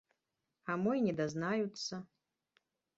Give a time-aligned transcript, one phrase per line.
[0.69, 2.05] А мо й не дазнаюцца?